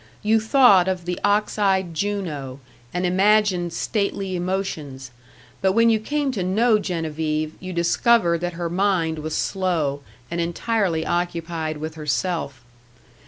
[0.23, 2.59] You thought of the ox eyed Juno,
[2.91, 5.11] and imagined stately emotions;
[5.61, 10.01] but when you came to know Genevieve, you discovered that her mind was slow,
[10.31, 12.63] and entirely occupied with herself.